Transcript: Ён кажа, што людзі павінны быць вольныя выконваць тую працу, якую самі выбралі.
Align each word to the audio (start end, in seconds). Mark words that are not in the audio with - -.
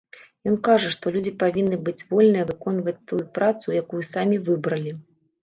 Ён 0.51 0.55
кажа, 0.67 0.87
што 0.95 1.11
людзі 1.15 1.33
павінны 1.43 1.77
быць 1.89 2.05
вольныя 2.13 2.47
выконваць 2.49 2.97
тую 3.13 3.21
працу, 3.37 3.77
якую 3.83 4.03
самі 4.13 4.43
выбралі. 4.51 4.97